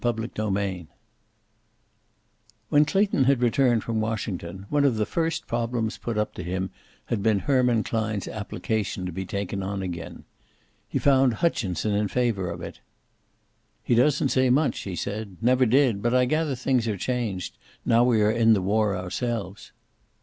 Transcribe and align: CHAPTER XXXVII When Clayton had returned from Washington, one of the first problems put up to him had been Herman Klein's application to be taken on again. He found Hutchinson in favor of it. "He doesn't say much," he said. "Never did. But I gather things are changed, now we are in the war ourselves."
CHAPTER 0.03 0.23
XXXVII 0.35 0.87
When 2.69 2.85
Clayton 2.85 3.25
had 3.25 3.43
returned 3.43 3.83
from 3.83 4.01
Washington, 4.01 4.65
one 4.71 4.83
of 4.83 4.95
the 4.95 5.05
first 5.05 5.45
problems 5.45 5.99
put 5.99 6.17
up 6.17 6.33
to 6.33 6.41
him 6.43 6.71
had 7.05 7.21
been 7.21 7.37
Herman 7.37 7.83
Klein's 7.83 8.27
application 8.27 9.05
to 9.05 9.11
be 9.11 9.27
taken 9.27 9.61
on 9.61 9.83
again. 9.83 10.23
He 10.89 10.97
found 10.97 11.35
Hutchinson 11.35 11.93
in 11.93 12.07
favor 12.07 12.49
of 12.49 12.61
it. 12.63 12.79
"He 13.83 13.93
doesn't 13.93 14.29
say 14.29 14.49
much," 14.49 14.79
he 14.79 14.95
said. 14.95 15.37
"Never 15.39 15.67
did. 15.67 16.01
But 16.01 16.15
I 16.15 16.25
gather 16.25 16.55
things 16.55 16.87
are 16.87 16.97
changed, 16.97 17.55
now 17.85 18.03
we 18.03 18.23
are 18.23 18.31
in 18.31 18.53
the 18.53 18.61
war 18.63 18.97
ourselves." 18.97 19.71